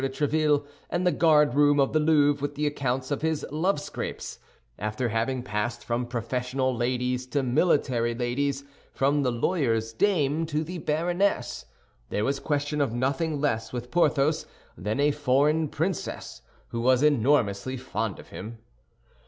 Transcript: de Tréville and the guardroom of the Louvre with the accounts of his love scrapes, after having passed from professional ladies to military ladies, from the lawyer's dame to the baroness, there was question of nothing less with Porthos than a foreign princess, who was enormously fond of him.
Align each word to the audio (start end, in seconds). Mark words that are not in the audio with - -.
de 0.01 0.09
Tréville 0.09 0.65
and 0.89 1.05
the 1.05 1.11
guardroom 1.11 1.79
of 1.79 1.93
the 1.93 1.99
Louvre 1.99 2.41
with 2.41 2.55
the 2.55 2.65
accounts 2.65 3.11
of 3.11 3.21
his 3.21 3.45
love 3.51 3.79
scrapes, 3.79 4.39
after 4.79 5.09
having 5.09 5.43
passed 5.43 5.85
from 5.85 6.07
professional 6.07 6.75
ladies 6.75 7.27
to 7.27 7.43
military 7.43 8.15
ladies, 8.15 8.63
from 8.95 9.21
the 9.21 9.31
lawyer's 9.31 9.93
dame 9.93 10.47
to 10.47 10.63
the 10.63 10.79
baroness, 10.79 11.65
there 12.09 12.25
was 12.25 12.39
question 12.39 12.81
of 12.81 12.91
nothing 12.91 13.39
less 13.39 13.71
with 13.71 13.91
Porthos 13.91 14.47
than 14.75 14.99
a 14.99 15.11
foreign 15.11 15.69
princess, 15.69 16.41
who 16.69 16.81
was 16.81 17.03
enormously 17.03 17.77
fond 17.77 18.17
of 18.17 18.29
him. 18.29 18.57